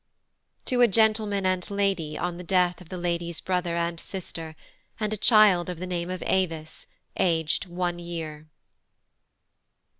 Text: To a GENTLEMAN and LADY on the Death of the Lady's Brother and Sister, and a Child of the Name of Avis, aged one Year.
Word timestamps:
To 0.65 0.81
a 0.81 0.87
GENTLEMAN 0.87 1.45
and 1.45 1.69
LADY 1.69 2.17
on 2.17 2.37
the 2.37 2.43
Death 2.43 2.81
of 2.81 2.89
the 2.89 2.97
Lady's 2.97 3.39
Brother 3.39 3.75
and 3.75 3.99
Sister, 3.99 4.55
and 4.99 5.13
a 5.13 5.15
Child 5.15 5.69
of 5.69 5.77
the 5.77 5.85
Name 5.85 6.09
of 6.09 6.23
Avis, 6.25 6.87
aged 7.17 7.67
one 7.67 7.99
Year. 7.99 8.47